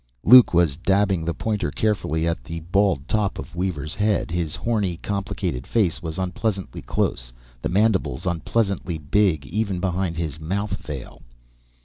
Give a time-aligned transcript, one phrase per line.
[0.23, 4.31] Luke was dabbing the pointer carefully at the bald top of Weaver's head.
[4.31, 7.31] His horny, complicated face was unpleasantly close,
[7.61, 11.21] the mandibles unpleasantly big even behind his mouth veil.